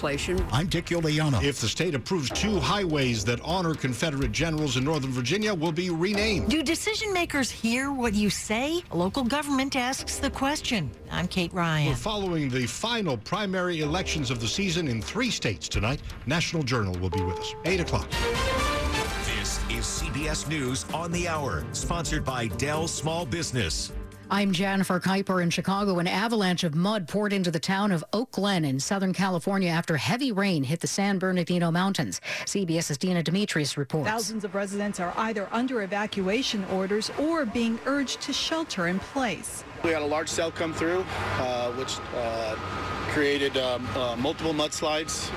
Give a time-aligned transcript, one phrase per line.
[0.00, 0.42] Inflation.
[0.50, 1.42] I'm Dick Uliano.
[1.44, 5.90] If the state approves two highways that honor Confederate generals in Northern Virginia will be
[5.90, 6.48] renamed.
[6.48, 8.82] Do decision makers hear what you say?
[8.94, 10.90] Local government asks the question.
[11.10, 11.88] I'm Kate Ryan.
[11.90, 16.00] We're following the final primary elections of the season in three states tonight.
[16.24, 17.54] National Journal will be with us.
[17.66, 18.08] 8 o'clock.
[19.38, 23.92] This is CBS News on the Hour, sponsored by Dell Small Business.
[24.32, 25.98] I'm Jennifer Keiper in Chicago.
[25.98, 29.96] An avalanche of mud poured into the town of Oak Glen in Southern California after
[29.96, 32.20] heavy rain hit the San Bernardino Mountains.
[32.44, 34.08] CBS's Dina Demetrius reports.
[34.08, 39.64] Thousands of residents are either under evacuation orders or being urged to shelter in place.
[39.82, 41.04] We had a large cell come through,
[41.38, 42.54] uh, which uh,
[43.08, 45.28] created um, uh, multiple mudslides,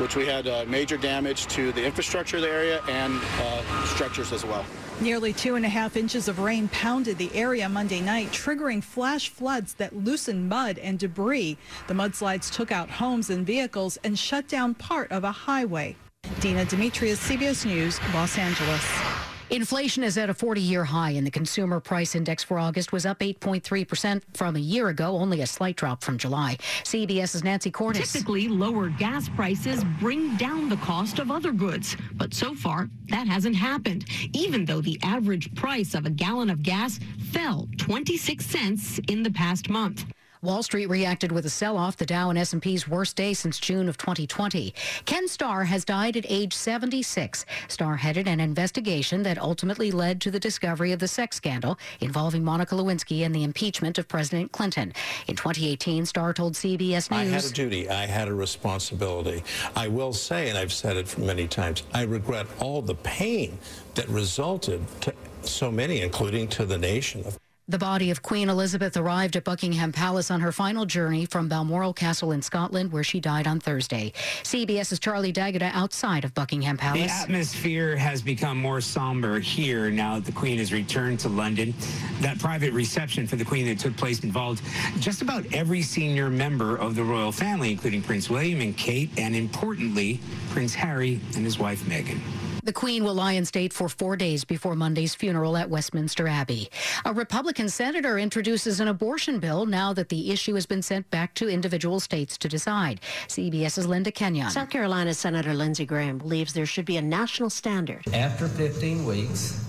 [0.00, 4.32] which we had uh, major damage to the infrastructure of the area and uh, structures
[4.32, 4.64] as well.
[5.00, 9.28] Nearly two and a half inches of rain pounded the area Monday night, triggering flash
[9.28, 11.56] floods that loosened mud and debris.
[11.88, 15.96] The mudslides took out homes and vehicles and shut down part of a highway.
[16.40, 19.13] Dina Demetrius, CBS News, Los Angeles.
[19.50, 23.04] Inflation is at a 40 year high, and the consumer price index for August was
[23.04, 26.56] up 8.3% from a year ago, only a slight drop from July.
[26.82, 28.10] CBS's Nancy Cordes.
[28.10, 31.96] Typically, lower gas prices bring down the cost of other goods.
[32.14, 36.62] But so far, that hasn't happened, even though the average price of a gallon of
[36.62, 36.98] gas
[37.30, 40.06] fell 26 cents in the past month.
[40.44, 43.96] Wall Street reacted with a sell-off, the Dow and S&P's worst day since June of
[43.96, 44.74] 2020.
[45.06, 47.46] Ken Starr has died at age 76.
[47.68, 52.44] Starr headed an investigation that ultimately led to the discovery of the sex scandal involving
[52.44, 54.92] Monica Lewinsky and the impeachment of President Clinton.
[55.28, 57.88] In 2018, Starr told CBS News, I had a duty.
[57.88, 59.42] I had a responsibility.
[59.74, 63.58] I will say, and I've said it many times, I regret all the pain
[63.94, 67.24] that resulted to so many, including to the nation.
[67.66, 71.94] The body of Queen Elizabeth arrived at Buckingham Palace on her final journey from Balmoral
[71.94, 74.12] Castle in Scotland, where she died on Thursday.
[74.42, 77.06] CBS's Charlie D'Agata outside of Buckingham Palace.
[77.06, 81.72] The atmosphere has become more somber here now that the Queen has returned to London.
[82.20, 84.62] That private reception for the Queen that took place involved
[85.00, 89.34] just about every senior member of the royal family, including Prince William and Kate, and
[89.34, 90.20] importantly,
[90.50, 92.20] Prince Harry and his wife Meghan.
[92.64, 96.70] The Queen will lie in state for four days before Monday's funeral at Westminster Abbey.
[97.04, 101.34] A Republican senator introduces an abortion bill now that the issue has been sent back
[101.34, 103.02] to individual states to decide.
[103.28, 104.48] CBS's Linda Kenyon.
[104.48, 108.02] South Carolina Senator Lindsey Graham believes there should be a national standard.
[108.14, 109.62] After 15 weeks,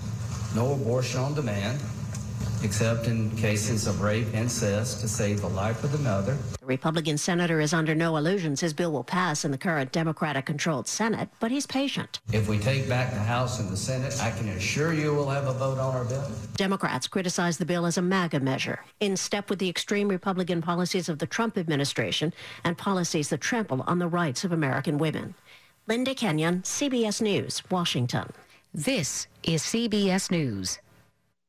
[0.54, 1.78] no abortion on demand
[2.62, 6.36] except in cases of rape, incest, to save the life of the mother.
[6.60, 10.46] The Republican senator is under no illusions his bill will pass in the current Democratic
[10.46, 12.20] controlled Senate, but he's patient.
[12.32, 15.46] If we take back the House and the Senate, I can assure you we'll have
[15.46, 16.30] a vote on our bill.
[16.56, 21.08] Democrats criticize the bill as a MAGA measure, in step with the extreme Republican policies
[21.08, 22.32] of the Trump administration
[22.64, 25.34] and policies that trample on the rights of American women.
[25.86, 28.32] Linda Kenyon, CBS News, Washington.
[28.74, 30.80] This is CBS News.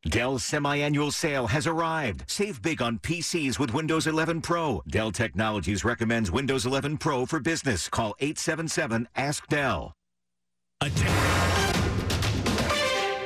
[0.05, 2.23] Dell's semi-annual sale has arrived.
[2.27, 4.81] Save big on PCs with Windows 11 Pro.
[4.87, 7.89] Dell Technologies recommends Windows 11 Pro for business.
[7.89, 9.93] Call 877-ASK-DELL.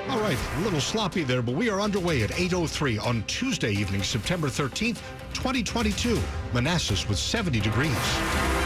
[0.10, 4.04] All right, a little sloppy there, but we are underway at 8.03 on Tuesday evening,
[4.04, 5.00] September 13th,
[5.34, 6.20] 2022.
[6.54, 8.61] Manassas with 70 degrees.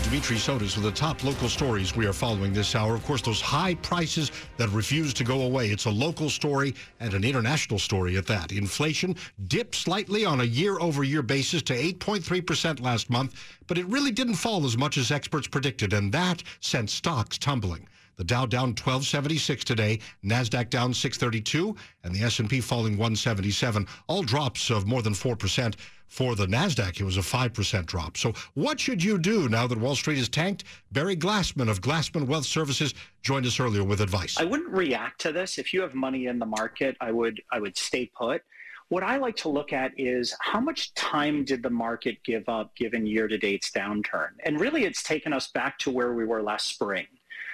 [0.00, 2.94] I'm Dimitri Sotis with the top local stories we are following this hour.
[2.94, 5.68] Of course, those high prices that refuse to go away.
[5.68, 8.50] It's a local story and an international story at that.
[8.50, 9.14] Inflation
[9.48, 13.34] dipped slightly on a year over year basis to 8.3% last month,
[13.66, 17.86] but it really didn't fall as much as experts predicted, and that sent stocks tumbling.
[18.16, 23.86] The Dow down 1276 today, Nasdaq down 632, and the S&P falling 177.
[24.06, 25.74] All drops of more than 4%.
[26.10, 28.16] For the Nasdaq, it was a 5% drop.
[28.16, 30.64] So, what should you do now that Wall Street is tanked?
[30.90, 34.36] Barry Glassman of Glassman Wealth Services joined us earlier with advice.
[34.36, 35.56] I wouldn't react to this.
[35.56, 38.42] If you have money in the market, I would I would stay put.
[38.88, 42.74] What I like to look at is how much time did the market give up
[42.74, 44.30] given year to date's downturn?
[44.44, 47.06] And really it's taken us back to where we were last spring.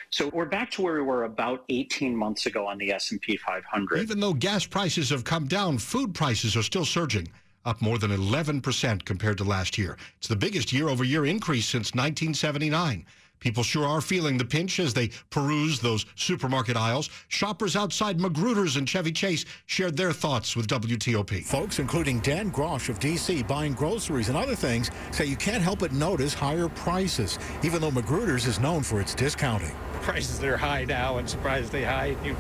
[0.09, 3.99] So we're back to where we were about 18 months ago on the S&P 500.
[3.99, 7.29] Even though gas prices have come down, food prices are still surging,
[7.67, 9.99] up more than 11% compared to last year.
[10.17, 13.05] It's the biggest year-over-year increase since 1979.
[13.39, 17.11] People sure are feeling the pinch as they peruse those supermarket aisles.
[17.29, 21.45] Shoppers outside Magruder's and Chevy Chase shared their thoughts with WTOP.
[21.45, 25.81] Folks, including Dan Grosh of D.C., buying groceries and other things, say you can't help
[25.81, 29.77] but notice higher prices, even though Magruder's is known for its discounting
[30.07, 32.17] prices that are high now and surprisingly high.
[32.23, 32.37] You,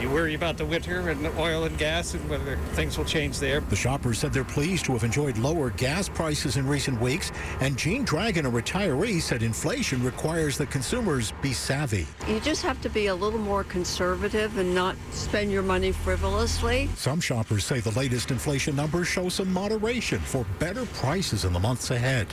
[0.00, 3.40] you worry about the winter and the oil and gas and whether things will change
[3.40, 3.58] there.
[3.58, 7.32] The shoppers said they're pleased to have enjoyed lower gas prices in recent weeks.
[7.60, 12.06] And Jean Dragon, a retiree, said inflation requires that consumers be savvy.
[12.28, 16.88] You just have to be a little more conservative and not spend your money frivolously.
[16.94, 21.58] Some shoppers say the latest inflation numbers show some moderation for better prices in the
[21.58, 22.28] months ahead.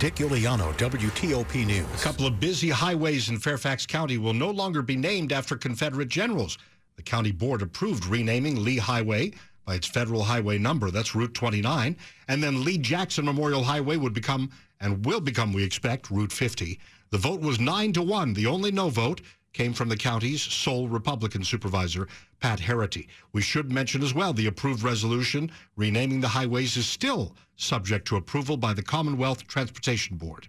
[0.00, 1.86] Dick Uliano, WTOP News.
[1.94, 6.08] A couple of busy highways in Fairfax County will no longer be named after Confederate
[6.08, 6.58] generals.
[6.96, 9.32] The county board approved renaming Lee Highway
[9.64, 10.90] by its federal highway number.
[10.90, 11.96] That's Route 29.
[12.28, 16.78] And then Lee Jackson Memorial Highway would become, and will become, we expect, Route 50.
[17.10, 18.34] The vote was 9 to 1.
[18.34, 19.20] The only no vote
[19.52, 22.06] came from the county's sole Republican supervisor,
[22.40, 23.08] Pat Herrity.
[23.32, 28.16] We should mention as well the approved resolution renaming the highways is still subject to
[28.16, 30.46] approval by the Commonwealth Transportation Board.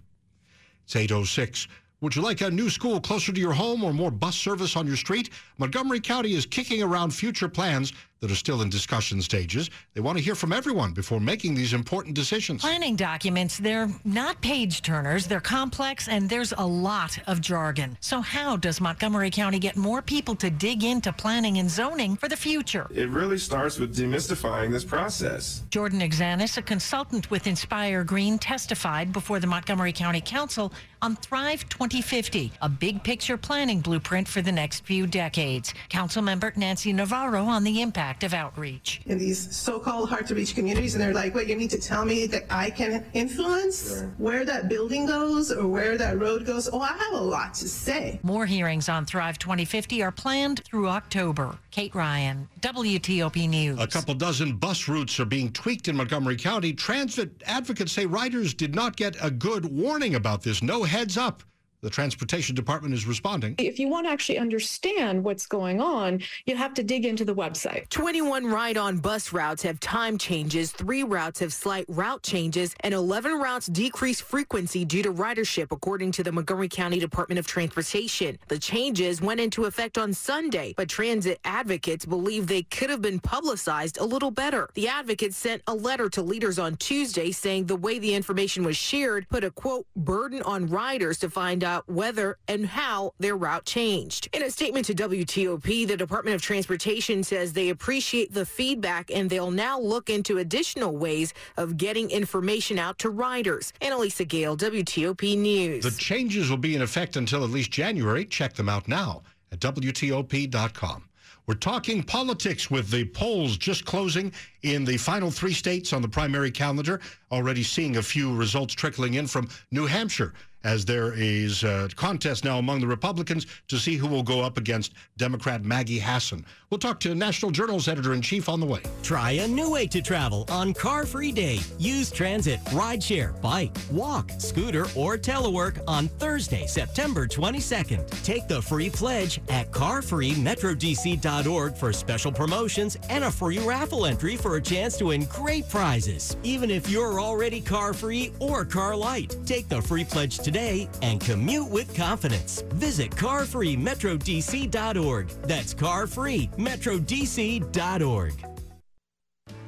[0.84, 1.68] It's 806.
[2.00, 4.86] Would you like a new school closer to your home or more bus service on
[4.86, 5.30] your street?
[5.58, 9.70] Montgomery County is kicking around future plans that are still in discussion stages.
[9.94, 12.62] They want to hear from everyone before making these important decisions.
[12.62, 17.96] Planning documents, they're not page turners, they're complex, and there's a lot of jargon.
[18.00, 22.28] So, how does Montgomery County get more people to dig into planning and zoning for
[22.28, 22.86] the future?
[22.92, 25.62] It really starts with demystifying this process.
[25.70, 31.68] Jordan Exanis, a consultant with Inspire Green, testified before the Montgomery County Council on Thrive
[31.68, 35.72] 2050, a big picture planning blueprint for the next few decades.
[35.88, 39.00] Councilmember Nancy Navarro on the impact of outreach.
[39.06, 42.44] In these so-called hard-to-reach communities, and they're like, "Wait, you need to tell me that
[42.50, 44.14] I can influence sure.
[44.18, 47.68] where that building goes or where that road goes." Oh, I have a lot to
[47.68, 48.18] say.
[48.22, 51.58] More hearings on Thrive 2050 are planned through October.
[51.70, 53.78] Kate Ryan, WTOP News.
[53.80, 56.72] A couple dozen bus routes are being tweaked in Montgomery County.
[56.72, 60.62] Transit advocates say riders did not get a good warning about this.
[60.62, 61.42] No heads up.
[61.80, 63.54] The Transportation Department is responding.
[63.58, 67.34] If you want to actually understand what's going on, you have to dig into the
[67.34, 67.88] website.
[67.90, 72.92] 21 ride on bus routes have time changes, three routes have slight route changes, and
[72.92, 78.40] 11 routes decrease frequency due to ridership, according to the Montgomery County Department of Transportation.
[78.48, 83.20] The changes went into effect on Sunday, but transit advocates believe they could have been
[83.20, 84.68] publicized a little better.
[84.74, 88.76] The advocates sent a letter to leaders on Tuesday saying the way the information was
[88.76, 93.36] shared put a quote burden on riders to find out out whether and how their
[93.36, 94.28] route changed.
[94.32, 99.28] In a statement to WTOP, the Department of Transportation says they appreciate the feedback and
[99.28, 103.72] they'll now look into additional ways of getting information out to riders.
[103.82, 105.84] Annalisa Gale, WTOP News.
[105.84, 108.24] The changes will be in effect until at least January.
[108.24, 109.22] Check them out now
[109.52, 111.04] at WTOP.com.
[111.48, 114.32] We're talking politics with the polls just closing
[114.64, 117.00] in the final three states on the primary calendar.
[117.32, 120.34] Already seeing a few results trickling in from New Hampshire
[120.64, 124.58] as there is a contest now among the Republicans to see who will go up
[124.58, 126.44] against Democrat Maggie Hassan.
[126.70, 128.80] We'll talk to National Journal's editor in chief on the way.
[129.02, 131.60] Try a new way to travel on Car Free Day.
[131.78, 138.22] Use transit, rideshare, bike, walk, scooter, or telework on Thursday, September 22nd.
[138.22, 144.56] Take the free pledge at carfreemetrodc.org for special promotions and a free raffle entry for
[144.56, 146.36] a chance to win great prizes.
[146.42, 151.20] Even if you're already car free or car light, take the free pledge today and
[151.20, 152.64] commute with confidence.
[152.72, 155.28] Visit carfreemetrodc.org.
[155.42, 158.32] That's carfree metrodc.org.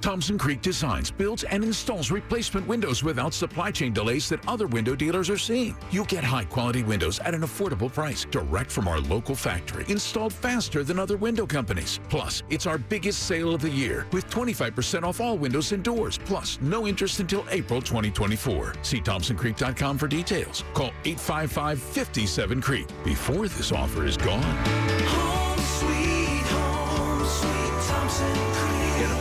[0.00, 4.96] Thompson Creek designs, builds, and installs replacement windows without supply chain delays that other window
[4.96, 5.76] dealers are seeing.
[5.90, 10.32] You get high quality windows at an affordable price, direct from our local factory, installed
[10.32, 12.00] faster than other window companies.
[12.08, 16.18] Plus, it's our biggest sale of the year with 25% off all windows and doors,
[16.24, 18.74] plus no interest until April 2024.
[18.82, 20.64] See ThompsonCreek.com for details.
[20.74, 24.40] Call 855 57 Creek before this offer is gone.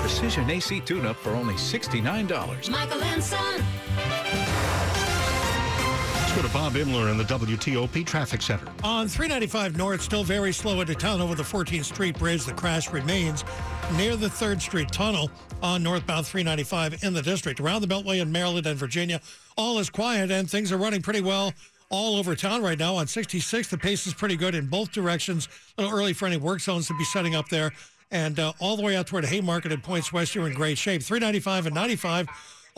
[0.10, 2.70] Precision AC tune-up for only $69.
[2.72, 3.63] Michael and Son.
[6.16, 8.66] Let's go to Bob Imler in the WTOP Traffic Center.
[8.84, 12.44] On 395 North, still very slow into town over the 14th Street Bridge.
[12.44, 13.46] The crash remains
[13.98, 15.30] near the 3rd Street Tunnel
[15.62, 17.60] on northbound 395 in the district.
[17.60, 19.22] Around the Beltway in Maryland and Virginia,
[19.58, 21.54] all is quiet and things are running pretty well
[21.92, 22.96] all over town right now.
[22.96, 25.48] On 66, the pace is pretty good in both directions.
[25.78, 27.72] A little early for any work zones to be setting up there
[28.12, 31.04] and uh, all the way out toward Haymarket and Points West, you're in great shape.
[31.04, 32.28] 395 and 95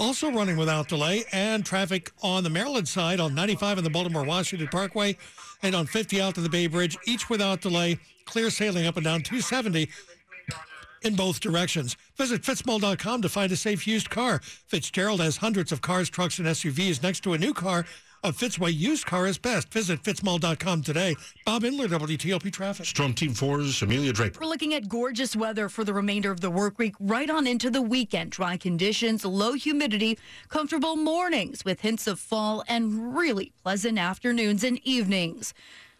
[0.01, 4.23] also running without delay, and traffic on the Maryland side on 95 and the Baltimore
[4.23, 5.15] Washington Parkway
[5.61, 8.00] and on 50 out to the Bay Bridge, each without delay.
[8.25, 9.89] Clear sailing up and down 270
[11.03, 11.97] in both directions.
[12.17, 14.39] Visit fitzmall.com to find a safe used car.
[14.67, 17.85] Fitzgerald has hundreds of cars, trucks, and SUVs next to a new car.
[18.23, 19.73] A Fitzway used car is best.
[19.73, 21.15] Visit fitzmall.com today.
[21.43, 22.85] Bob Imler, WTOP Traffic.
[22.85, 24.41] Storm Team 4's Amelia Draper.
[24.41, 27.71] We're looking at gorgeous weather for the remainder of the work week, right on into
[27.71, 28.29] the weekend.
[28.29, 34.79] Dry conditions, low humidity, comfortable mornings with hints of fall, and really pleasant afternoons and
[34.83, 35.55] evenings.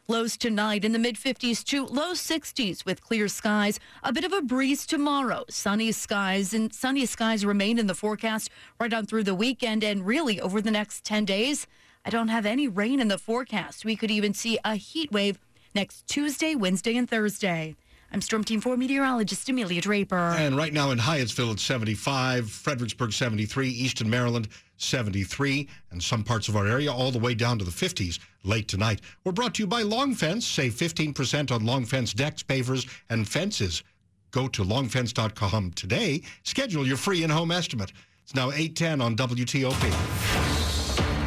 [0.08, 3.80] Lows tonight in the mid 50s to low 60s with clear skies.
[4.04, 5.46] A bit of a breeze tomorrow.
[5.50, 10.06] Sunny skies and sunny skies remain in the forecast right on through the weekend and
[10.06, 11.66] really over the next 10 days.
[12.04, 13.86] I don't have any rain in the forecast.
[13.86, 15.40] We could even see a heat wave
[15.76, 17.76] next Tuesday, Wednesday, and Thursday.
[18.12, 20.36] I'm Storm Team 4 meteorologist Amelia Draper.
[20.38, 26.50] And right now in Hyattsville, it's 75, Fredericksburg, 73, Easton, Maryland, 73, and some parts
[26.50, 29.00] of our area all the way down to the 50s late tonight.
[29.24, 30.46] We're brought to you by Long Fence.
[30.46, 33.84] Save 15% on Long Fence decks, pavers, and fences.
[34.32, 36.24] Go to longfence.com today.
[36.44, 37.94] Schedule your free in-home estimate.
[38.24, 40.61] It's now 810 on WTOP.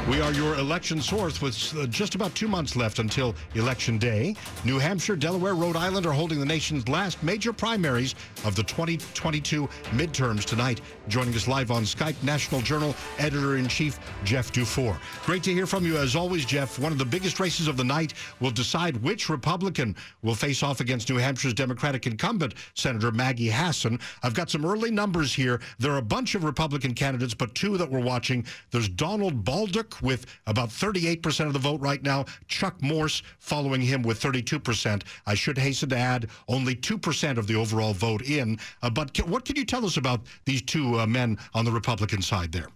[0.06, 4.36] We are your election source with uh, just about two months left until Election Day.
[4.62, 9.66] New Hampshire, Delaware, Rhode Island are holding the nation's last major primaries of the 2022
[9.92, 10.82] midterms tonight.
[11.08, 14.98] Joining us live on Skype, National Journal Editor in Chief Jeff Dufour.
[15.24, 16.78] Great to hear from you as always, Jeff.
[16.78, 20.80] One of the biggest races of the night will decide which Republican will face off
[20.80, 23.98] against New Hampshire's Democratic incumbent, Senator Maggie Hassan.
[24.22, 25.62] I've got some early numbers here.
[25.78, 28.44] There are a bunch of Republican candidates, but two that we're watching.
[28.70, 32.24] There's Donald Bolduc with about 38% of the vote right now.
[32.48, 35.02] Chuck Morse following him with 32%.
[35.26, 38.58] I should hasten to add only 2% of the overall vote in.
[38.82, 42.22] Uh, but what can you tell us about these two uh, men on the Republican
[42.22, 42.68] side there?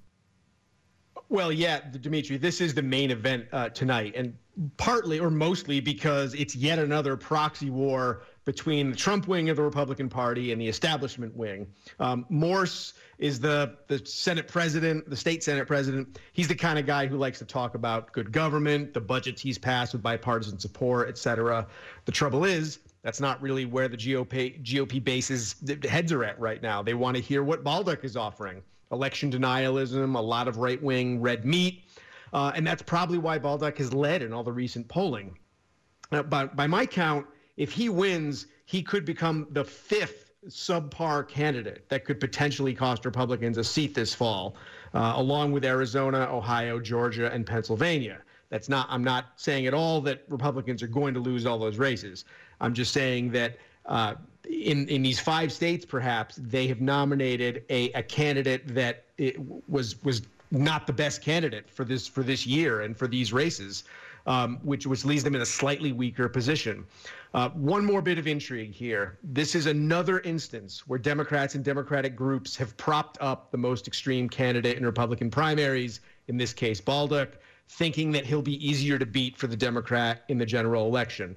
[1.30, 4.34] Well, yeah, Dimitri, this is the main event uh, tonight, and
[4.78, 9.62] partly or mostly because it's yet another proxy war between the Trump wing of the
[9.62, 11.67] Republican Party and the establishment wing.
[12.00, 16.19] Um, Morse is the the Senate president, the state Senate president.
[16.33, 19.59] He's the kind of guy who likes to talk about good government, the budgets he's
[19.59, 21.67] passed with bipartisan support, et cetera.
[22.07, 26.62] The trouble is, that's not really where the GOP GOP base's heads are at right
[26.62, 26.83] now.
[26.83, 31.21] They want to hear what Bolduc is offering: election denialism, a lot of right wing
[31.21, 31.85] red meat,
[32.33, 35.37] uh, and that's probably why Bolduc has led in all the recent polling.
[36.11, 37.26] Uh, but by my count
[37.58, 43.58] if he wins, he could become the fifth subpar candidate that could potentially cost Republicans
[43.58, 44.54] a seat this fall,
[44.94, 48.18] uh, along with Arizona, Ohio, Georgia, and Pennsylvania.
[48.48, 48.86] That's not.
[48.88, 52.24] I'm not saying at all that Republicans are going to lose all those races.
[52.60, 54.14] I'm just saying that uh,
[54.48, 59.04] in in these five states, perhaps they have nominated a, a candidate that
[59.66, 63.84] was was not the best candidate for this for this year and for these races
[64.28, 66.85] um, which which leaves them in a slightly weaker position.
[67.32, 69.18] Uh, one more bit of intrigue here.
[69.23, 74.28] This is another instance where Democrats and Democratic groups have propped up the most extreme
[74.28, 77.32] candidate in Republican primaries, in this case, Bolduc,
[77.70, 81.35] thinking that he'll be easier to beat for the Democrat in the general election.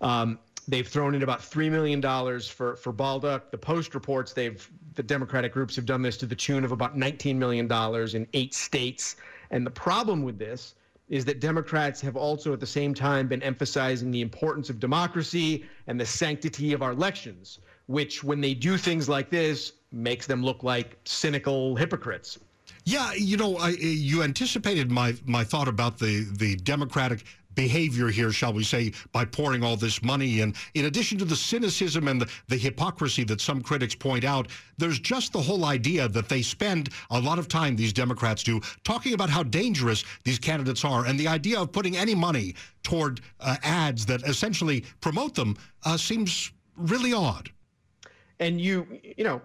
[0.00, 3.50] Um, they've thrown in about three million dollars for for Bolduc.
[3.50, 6.96] The Post reports they've the Democratic groups have done this to the tune of about
[6.96, 9.16] 19 million dollars in eight states.
[9.50, 10.74] And the problem with this
[11.08, 15.64] is that Democrats have also at the same time been emphasizing the importance of democracy
[15.86, 20.44] and the sanctity of our elections, which, when they do things like this, makes them
[20.44, 22.38] look like cynical hypocrites.
[22.84, 27.24] Yeah, you know, I, you anticipated my my thought about the the Democratic
[27.58, 30.54] behavior here, shall we say, by pouring all this money in.
[30.74, 34.46] In addition to the cynicism and the, the hypocrisy that some critics point out,
[34.76, 38.60] there's just the whole idea that they spend a lot of time, these Democrats do,
[38.84, 41.06] talking about how dangerous these candidates are.
[41.06, 45.96] And the idea of putting any money toward uh, ads that essentially promote them uh,
[45.96, 47.50] seems really odd.
[48.38, 49.42] And you, you know,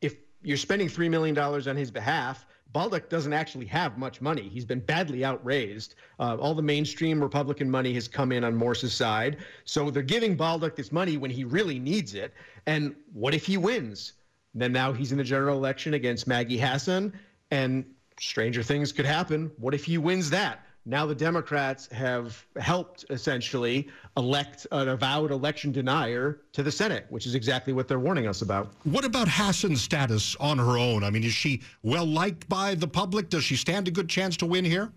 [0.00, 4.48] if you're spending $3 million on his behalf, Bolduc doesn't actually have much money.
[4.48, 5.94] He's been badly outraised.
[6.18, 9.36] Uh, all the mainstream Republican money has come in on Morse's side.
[9.64, 12.34] So they're giving Bolduc this money when he really needs it.
[12.66, 14.14] And what if he wins?
[14.54, 17.12] Then now he's in the general election against Maggie Hassan,
[17.50, 17.84] and
[18.18, 19.50] stranger things could happen.
[19.58, 20.64] What if he wins that?
[20.86, 23.88] Now the Democrats have helped essentially
[24.18, 28.42] elect an avowed election denier to the Senate, which is exactly what they're warning us
[28.42, 28.72] about.
[28.84, 31.02] What about Hassan's status on her own?
[31.02, 33.30] I mean, is she well liked by the public?
[33.30, 34.92] Does she stand a good chance to win here?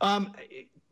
[0.00, 0.32] Um,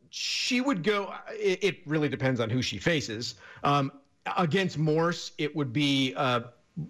[0.09, 1.13] she would go.
[1.29, 3.35] It, really depends on who she faces.
[3.63, 3.91] Um,
[4.37, 6.13] against Morse, it would be.
[6.15, 6.41] Uh,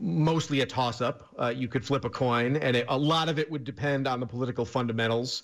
[0.02, 1.30] mostly a toss up.
[1.40, 4.20] Uh, you could flip a coin, and it, a lot of it would depend on
[4.20, 5.44] the political fundamentals.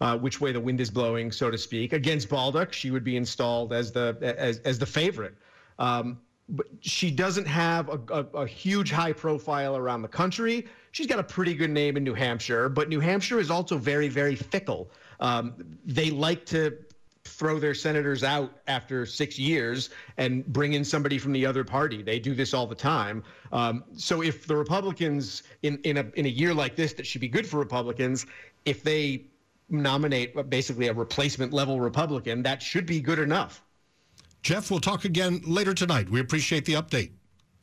[0.00, 1.92] Uh, which way the wind is blowing, so to speak.
[1.92, 5.34] Against Bolduc, she would be installed as the as as the favorite.
[5.78, 6.18] Um,
[6.50, 10.66] but she doesn't have a, a, a, huge high profile around the country.
[10.92, 14.08] She's got a pretty good name in New Hampshire, but New Hampshire is also very,
[14.08, 14.90] very fickle.
[15.20, 15.54] Um,
[15.84, 16.76] they like to
[17.24, 22.02] throw their senators out after six years and bring in somebody from the other party.
[22.02, 23.22] They do this all the time.
[23.52, 27.20] Um, so if the Republicans in in a in a year like this that should
[27.20, 28.26] be good for Republicans,
[28.64, 29.24] if they
[29.70, 33.62] nominate basically a replacement level Republican, that should be good enough.
[34.42, 36.08] Jeff, we'll talk again later tonight.
[36.08, 37.10] We appreciate the update.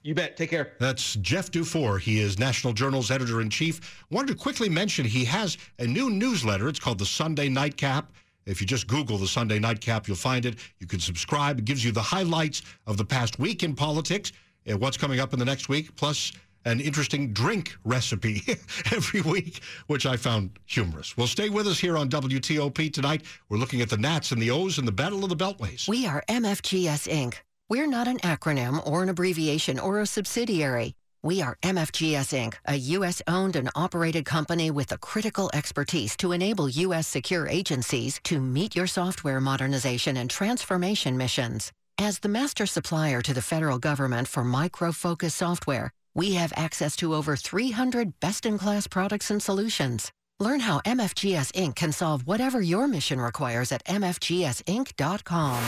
[0.04, 0.38] You bet.
[0.38, 0.74] Take care.
[0.80, 1.98] That's Jeff Dufour.
[1.98, 4.06] He is National Journal's editor in chief.
[4.10, 6.70] Wanted to quickly mention he has a new newsletter.
[6.70, 8.14] It's called the Sunday Nightcap.
[8.46, 10.60] If you just Google the Sunday Nightcap, you'll find it.
[10.80, 11.60] You can subscribe.
[11.60, 14.32] It gives you the highlights of the past week in politics,
[14.66, 16.32] and what's coming up in the next week, plus
[16.66, 18.44] an interesting drink recipe
[18.92, 21.16] every week, which I found humorous.
[21.18, 23.24] Well, stay with us here on WTOP tonight.
[23.50, 25.88] We're looking at the Nats and the O's and the Battle of the Beltways.
[25.88, 27.36] We are MFGS Inc.
[27.70, 30.94] We're not an acronym or an abbreviation or a subsidiary.
[31.24, 33.22] We are MFGS Inc., a U.S.
[33.28, 37.08] owned and operated company with the critical expertise to enable U.S.
[37.08, 41.72] secure agencies to meet your software modernization and transformation missions.
[41.98, 46.98] As the master supplier to the federal government for micro focus software, we have access
[46.98, 50.12] to over 300 best-in-class products and solutions.
[50.40, 51.76] Learn how MFGS Inc.
[51.76, 55.64] can solve whatever your mission requires at mfgsinc.com.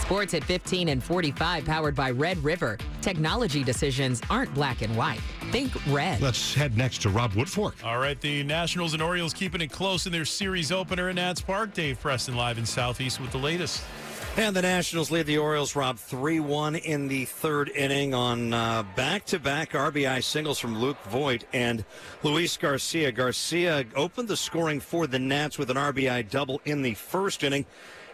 [0.00, 2.78] Sports at 15 and 45 powered by Red River.
[3.02, 5.20] Technology decisions aren't black and white.
[5.50, 6.20] Think red.
[6.20, 7.84] Let's head next to Rob Woodfork.
[7.84, 11.40] All right, the Nationals and Orioles keeping it close in their series opener at Nats
[11.40, 11.74] Park.
[11.74, 13.82] Dave Preston live in Southeast with the latest.
[14.38, 18.50] And the Nationals lead the Orioles, Rob, 3 1 in the third inning on
[18.94, 21.86] back to back RBI singles from Luke Voit and
[22.22, 23.12] Luis Garcia.
[23.12, 27.64] Garcia opened the scoring for the Nats with an RBI double in the first inning.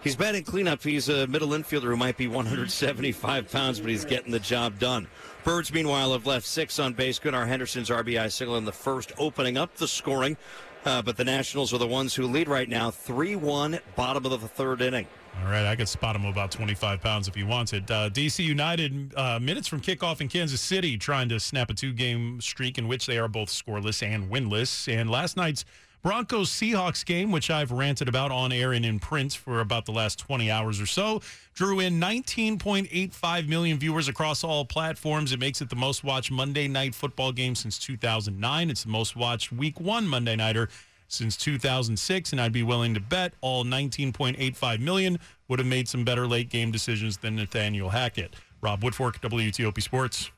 [0.05, 0.85] He's batting cleanup.
[0.85, 5.09] He's a middle infielder who might be 175 pounds, but he's getting the job done.
[5.43, 7.19] Birds, meanwhile, have left six on base.
[7.19, 10.37] Gunnar Henderson's RBI single in the first, opening up the scoring.
[10.85, 14.41] Uh, but the Nationals are the ones who lead right now, 3 1, bottom of
[14.41, 15.07] the third inning.
[15.41, 17.91] All right, I could spot him about 25 pounds if he wants it.
[17.91, 21.93] Uh, DC United, uh, minutes from kickoff in Kansas City, trying to snap a two
[21.93, 24.93] game streak in which they are both scoreless and winless.
[24.93, 25.65] And last night's
[26.03, 29.93] Broncos Seahawks game, which I've ranted about on air and in print for about the
[29.93, 31.23] last 20 hours or so,
[31.55, 35.33] drew in 19.85 million viewers across all platforms.
[35.33, 38.69] It makes it the most watched Monday night football game since 2009.
[38.69, 40.69] It's the most watched week one Monday Nighter
[41.13, 46.05] since 2006, and I'd be willing to bet all 19.85 million would have made some
[46.05, 48.35] better late game decisions than Nathaniel Hackett.
[48.61, 50.31] Rob Woodfork, WTOP Sports.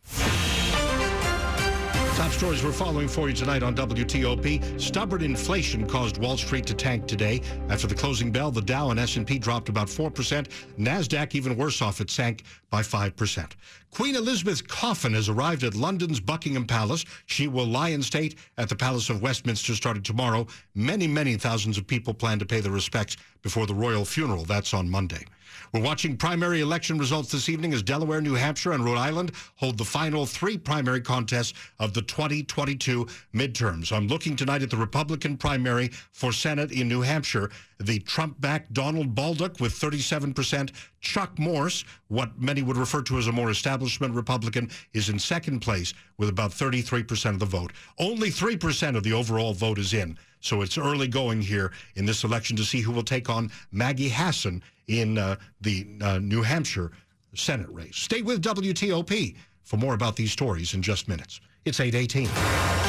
[2.15, 4.81] Top stories we're following for you tonight on WTOP.
[4.81, 7.41] Stubborn inflation caused Wall Street to tank today.
[7.69, 10.47] After the closing bell, the Dow and S&P dropped about 4%.
[10.79, 13.51] Nasdaq even worse off, it sank by 5%.
[13.91, 17.05] Queen Elizabeth's coffin has arrived at London's Buckingham Palace.
[17.27, 20.47] She will lie in state at the Palace of Westminster starting tomorrow.
[20.77, 24.45] Many, many thousands of people plan to pay their respects before the royal funeral.
[24.45, 25.25] That's on Monday.
[25.73, 29.79] We're watching primary election results this evening as Delaware, New Hampshire, and Rhode Island hold
[29.79, 33.93] the final three primary contests of the 2022 midterms.
[33.93, 37.51] I'm looking tonight at the Republican primary for Senate in New Hampshire.
[37.81, 40.71] The Trump backed Donald Bolduc with 37%.
[41.05, 45.61] Chuck Morse, what many would refer to as a more establishment Republican, is in second
[45.61, 47.73] place with about 33% of the vote.
[47.99, 50.19] Only 3% of the overall vote is in.
[50.41, 54.09] So it's early going here in this election to see who will take on Maggie
[54.09, 56.91] Hassan in uh, the uh, New Hampshire
[57.35, 57.97] Senate race.
[57.97, 61.41] Stay with WTOP for more about these stories in just minutes.
[61.65, 62.84] It's 818.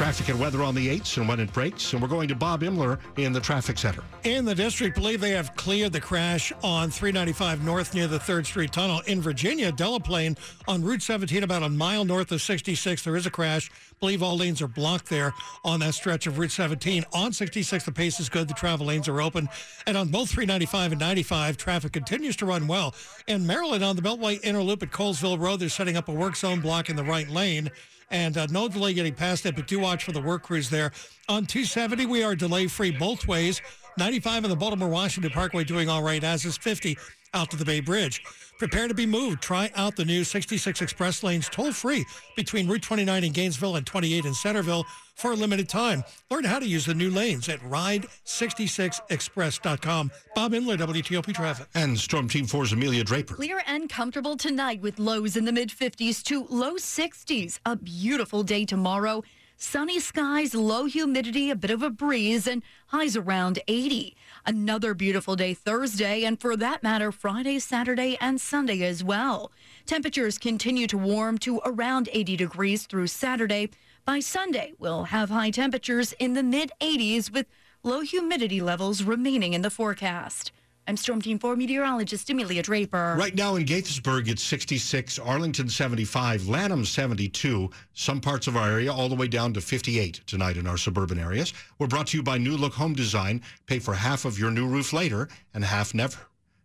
[0.00, 1.92] Traffic and weather on the 8s and when it breaks.
[1.92, 4.02] And we're going to Bob Imler in the traffic center.
[4.24, 8.46] In the district, believe they have cleared the crash on 395 North near the 3rd
[8.46, 9.02] Street Tunnel.
[9.06, 13.04] In Virginia, Delaplane on Route 17, about a mile north of 66.
[13.04, 13.70] There is a crash.
[14.00, 17.04] Believe all lanes are blocked there on that stretch of Route 17.
[17.12, 18.48] On 66, the pace is good.
[18.48, 19.46] The travel lanes are open.
[19.86, 22.94] And on both 395 and 95, traffic continues to run well.
[23.26, 26.34] In Maryland, on the Beltway Inner Loop at Colesville Road, they're setting up a work
[26.34, 27.70] zone block in the right lane
[28.10, 30.92] and uh, no delay getting past it, but do watch for the work crews there.
[31.28, 33.60] On 270, we are delay free both ways.
[33.98, 36.96] 95 on the Baltimore Washington Parkway doing all right, as is 50
[37.34, 38.22] out to the Bay Bridge.
[38.58, 39.42] Prepare to be moved.
[39.42, 42.04] Try out the new 66 express lanes toll free
[42.36, 46.02] between Route 29 in Gainesville and 28 in Centreville for a limited time.
[46.30, 50.10] Learn how to use the new lanes at ride66express.com.
[50.34, 51.66] Bob Imler, WTOP Traffic.
[51.74, 53.34] And Storm Team 4's Amelia Draper.
[53.34, 57.60] Clear and comfortable tonight with lows in the mid 50s to low 60s.
[57.64, 59.22] A beautiful day tomorrow.
[59.62, 64.16] Sunny skies, low humidity, a bit of a breeze, and highs around 80.
[64.46, 69.52] Another beautiful day Thursday, and for that matter, Friday, Saturday, and Sunday as well.
[69.84, 73.68] Temperatures continue to warm to around 80 degrees through Saturday.
[74.06, 77.44] By Sunday, we'll have high temperatures in the mid 80s with
[77.82, 80.52] low humidity levels remaining in the forecast.
[80.86, 83.14] I'm Storm Team 4 meteorologist Amelia Draper.
[83.16, 88.92] Right now in Gaithersburg, it's 66, Arlington 75, Lanham 72, some parts of our area
[88.92, 91.52] all the way down to 58 tonight in our suburban areas.
[91.78, 93.40] We're brought to you by New Look Home Design.
[93.66, 96.18] Pay for half of your new roof later and half never.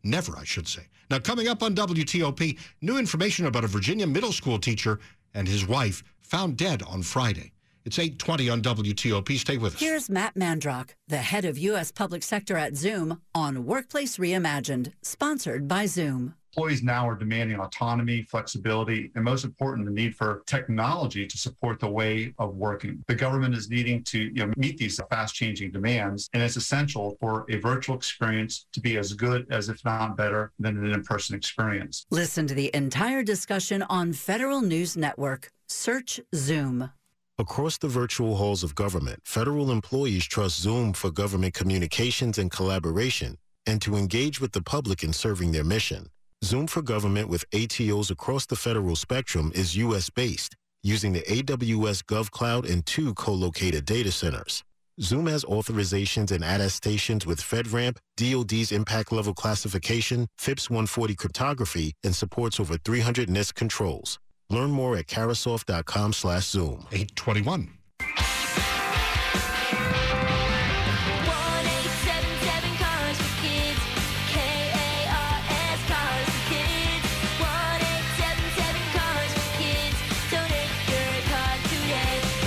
[0.03, 0.83] Never, I should say.
[1.11, 4.99] Now, coming up on WTOP, new information about a Virginia middle school teacher
[5.35, 7.51] and his wife found dead on Friday.
[7.85, 9.37] It's 820 on WTOP.
[9.37, 9.79] Stay with us.
[9.79, 11.91] Here's Matt Mandrock, the head of U.S.
[11.91, 16.33] Public Sector at Zoom, on Workplace Reimagined, sponsored by Zoom.
[16.57, 21.79] Employees now are demanding autonomy, flexibility, and most important, the need for technology to support
[21.79, 23.03] the way of working.
[23.07, 27.17] The government is needing to you know, meet these fast changing demands, and it's essential
[27.19, 31.03] for a virtual experience to be as good as, if not better, than an in
[31.03, 32.07] person experience.
[32.09, 35.51] Listen to the entire discussion on Federal News Network.
[35.67, 36.89] Search Zoom.
[37.37, 43.37] Across the virtual halls of government, federal employees trust Zoom for government communications and collaboration
[43.65, 46.07] and to engage with the public in serving their mission.
[46.45, 52.71] Zoom for Government with ATOs across the federal spectrum is U.S.-based, using the AWS GovCloud
[52.71, 54.63] and two co-located data centers.
[55.01, 62.15] Zoom has authorizations and attestations with FedRAMP, DoD's impact level classification, FIPS 140 cryptography, and
[62.15, 64.19] supports over 300 NIST controls.
[64.49, 66.85] Learn more at Carahsoft.com slash Zoom.
[66.91, 67.69] 821.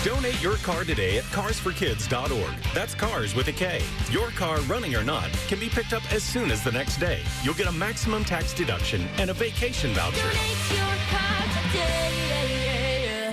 [0.04, 2.54] Donate your car today at carsforkids.org.
[2.74, 3.82] That's cars with a K.
[4.10, 7.20] Your car, running or not, can be picked up as soon as the next day.
[7.42, 10.87] You'll get a maximum tax deduction and a vacation voucher.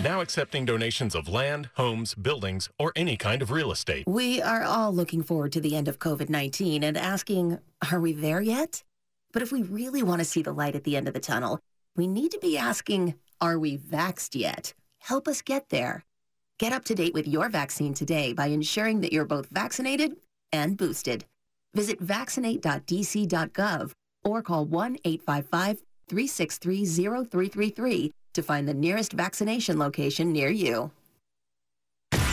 [0.05, 4.03] Now accepting donations of land, homes, buildings, or any kind of real estate.
[4.05, 7.57] We are all looking forward to the end of COVID 19 and asking,
[7.91, 8.83] are we there yet?
[9.33, 11.59] But if we really want to see the light at the end of the tunnel,
[11.95, 14.75] we need to be asking, are we vaxxed yet?
[14.99, 16.05] Help us get there.
[16.59, 20.17] Get up to date with your vaccine today by ensuring that you're both vaccinated
[20.53, 21.25] and boosted.
[21.73, 23.91] Visit vaccinate.dc.gov
[24.23, 30.91] or call 1 855 363 0333 to find the nearest vaccination location near you.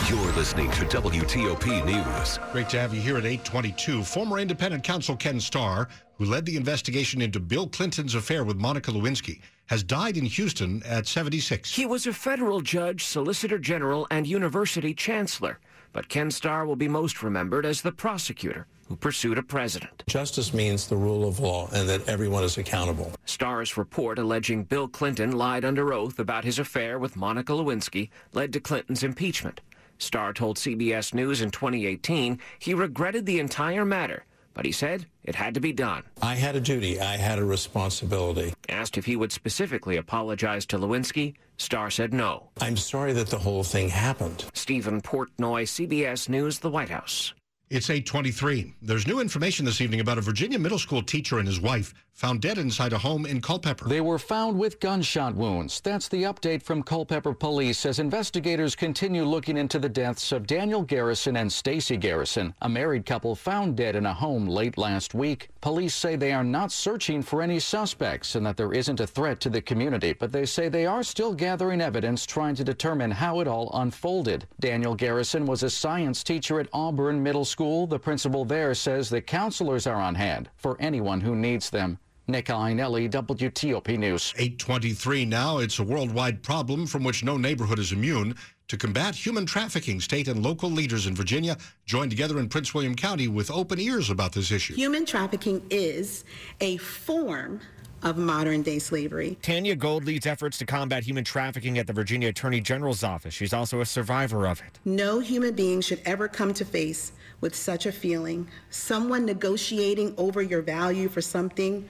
[0.09, 2.39] You're listening to WTOP News.
[2.53, 4.03] Great to have you here at 822.
[4.03, 8.91] Former independent counsel Ken Starr, who led the investigation into Bill Clinton's affair with Monica
[8.91, 11.75] Lewinsky, has died in Houston at 76.
[11.75, 15.59] He was a federal judge, solicitor general, and university chancellor.
[15.93, 20.03] But Ken Starr will be most remembered as the prosecutor who pursued a president.
[20.07, 23.13] Justice means the rule of law and that everyone is accountable.
[23.25, 28.53] Starr's report alleging Bill Clinton lied under oath about his affair with Monica Lewinsky led
[28.53, 29.61] to Clinton's impeachment.
[29.99, 35.37] Starr told CBS News in 2018 he regretted the entire matter, but he said it
[35.37, 36.03] had to be done.
[36.21, 37.01] I had a duty.
[37.01, 38.53] I had a responsibility.
[38.69, 42.51] Asked if he would specifically apologize to Lewinsky, Starr said no.
[42.61, 44.45] I'm sorry that the whole thing happened.
[44.53, 47.35] Stephen Portnoy, CBS News, the White House.
[47.71, 48.75] It's 823.
[48.83, 52.41] There's new information this evening about a Virginia middle school teacher and his wife found
[52.41, 53.89] dead inside a home in Culpeper.
[53.89, 55.81] They were found with gunshot wounds.
[55.81, 60.83] That's the update from Culpeper Police as investigators continue looking into the deaths of Daniel
[60.83, 65.49] Garrison and Stacy Garrison, a married couple found dead in a home late last week.
[65.61, 69.41] Police say they are not searching for any suspects and that there isn't a threat
[69.41, 73.41] to the community, but they say they are still gathering evidence trying to determine how
[73.41, 74.47] it all unfolded.
[74.61, 77.89] Daniel Garrison was a science teacher at Auburn Middle School.
[77.89, 81.99] The principal there says the counselors are on hand for anyone who needs them.
[82.33, 84.33] Nick Iannelli, WTOP News.
[84.39, 85.59] 823 now.
[85.59, 88.35] It's a worldwide problem from which no neighborhood is immune.
[88.69, 92.95] To combat human trafficking, state and local leaders in Virginia joined together in Prince William
[92.95, 94.75] County with open ears about this issue.
[94.75, 96.25] Human trafficking is
[96.63, 97.61] a form
[98.03, 99.37] of modern day slavery.
[99.43, 103.35] Tanya Gold leads efforts to combat human trafficking at the Virginia Attorney General's office.
[103.35, 104.79] She's also a survivor of it.
[104.87, 108.49] No human being should ever come to face with such a feeling.
[108.71, 111.87] Someone negotiating over your value for something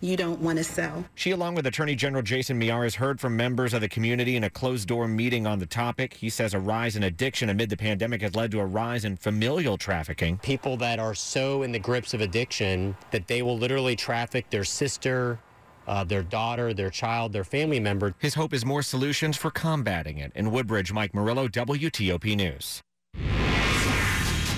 [0.00, 1.04] you don't want to sell.
[1.14, 4.50] She, along with Attorney General Jason Miyares, heard from members of the community in a
[4.50, 6.14] closed door meeting on the topic.
[6.14, 9.16] He says a rise in addiction amid the pandemic has led to a rise in
[9.16, 10.38] familial trafficking.
[10.38, 14.64] People that are so in the grips of addiction that they will literally traffic their
[14.64, 15.38] sister,
[15.86, 18.14] uh, their daughter, their child, their family member.
[18.18, 20.32] His hope is more solutions for combating it.
[20.34, 22.82] In Woodbridge, Mike Murillo, WTOP News.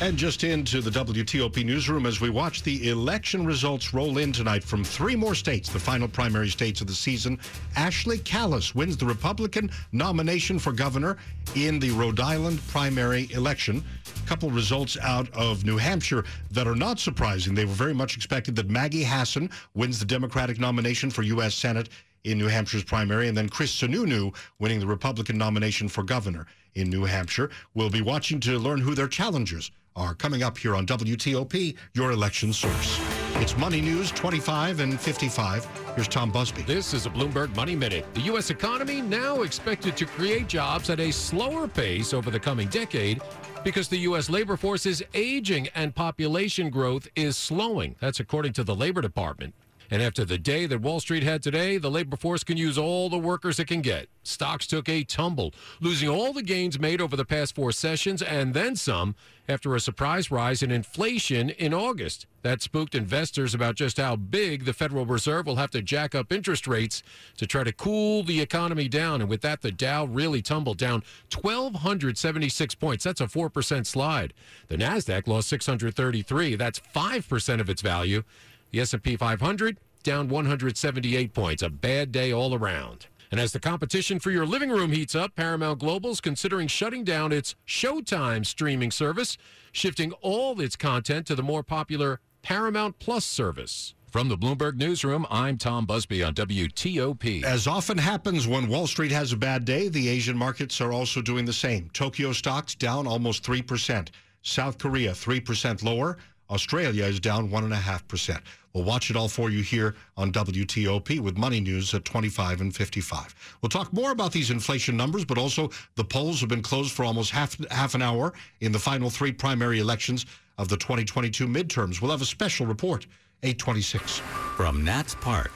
[0.00, 4.62] And just into the WTOP newsroom as we watch the election results roll in tonight
[4.62, 7.36] from three more states, the final primary states of the season.
[7.74, 11.16] Ashley Kalus wins the Republican nomination for governor
[11.56, 13.82] in the Rhode Island primary election.
[14.24, 17.52] A couple results out of New Hampshire that are not surprising.
[17.52, 21.56] They were very much expected that Maggie Hassan wins the Democratic nomination for U.S.
[21.56, 21.88] Senate
[22.22, 26.88] in New Hampshire's primary, and then Chris Sununu winning the Republican nomination for governor in
[26.88, 27.50] New Hampshire.
[27.74, 32.12] We'll be watching to learn who their challengers are coming up here on WTOP, your
[32.12, 33.00] election source.
[33.34, 35.66] It's Money News 25 and 55.
[35.94, 36.62] Here's Tom Busby.
[36.62, 38.06] This is a Bloomberg Money Minute.
[38.14, 38.50] The U.S.
[38.50, 43.20] economy now expected to create jobs at a slower pace over the coming decade
[43.64, 44.30] because the U.S.
[44.30, 47.96] labor force is aging and population growth is slowing.
[48.00, 49.54] That's according to the Labor Department.
[49.90, 53.08] And after the day that Wall Street had today, the labor force can use all
[53.08, 54.08] the workers it can get.
[54.22, 58.52] Stocks took a tumble, losing all the gains made over the past four sessions and
[58.52, 59.14] then some
[59.48, 62.26] after a surprise rise in inflation in August.
[62.42, 66.30] That spooked investors about just how big the Federal Reserve will have to jack up
[66.30, 67.02] interest rates
[67.38, 69.22] to try to cool the economy down.
[69.22, 71.02] And with that, the Dow really tumbled down
[71.34, 73.04] 1,276 points.
[73.04, 74.34] That's a 4% slide.
[74.68, 76.56] The NASDAQ lost 633.
[76.56, 78.22] That's 5% of its value.
[78.70, 81.62] The S&P 500 down 178 points.
[81.62, 83.06] A bad day all around.
[83.30, 87.04] And as the competition for your living room heats up, Paramount Global is considering shutting
[87.04, 89.36] down its Showtime streaming service,
[89.72, 93.94] shifting all its content to the more popular Paramount Plus service.
[94.10, 97.44] From the Bloomberg Newsroom, I'm Tom Busby on WTOP.
[97.44, 101.20] As often happens when Wall Street has a bad day, the Asian markets are also
[101.20, 101.90] doing the same.
[101.92, 104.08] Tokyo stocks down almost 3%.
[104.40, 106.16] South Korea 3% lower.
[106.50, 108.40] Australia is down 1.5%.
[108.72, 112.74] We'll watch it all for you here on WTOP with Money News at 25 and
[112.74, 113.58] 55.
[113.60, 117.04] We'll talk more about these inflation numbers, but also the polls have been closed for
[117.04, 120.26] almost half, half an hour in the final three primary elections
[120.58, 122.00] of the 2022 midterms.
[122.00, 123.06] We'll have a special report,
[123.42, 124.18] 826.
[124.56, 125.52] From Nats Park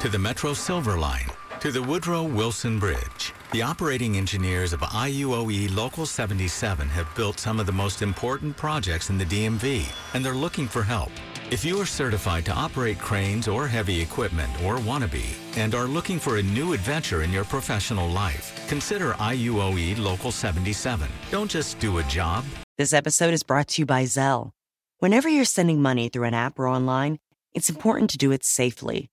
[0.00, 1.30] to the Metro Silver Line
[1.60, 3.32] to the Woodrow Wilson Bridge.
[3.52, 9.08] The operating engineers of IUOE Local 77 have built some of the most important projects
[9.08, 11.12] in the DMV, and they're looking for help.
[11.52, 15.76] If you are certified to operate cranes or heavy equipment or want to be, and
[15.76, 21.08] are looking for a new adventure in your professional life, consider IUOE Local 77.
[21.30, 22.44] Don't just do a job.
[22.78, 24.50] This episode is brought to you by Zelle.
[24.98, 27.20] Whenever you're sending money through an app or online,
[27.54, 29.08] it's important to do it safely.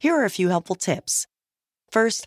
[0.00, 1.28] Here are a few helpful tips.
[1.92, 2.26] First,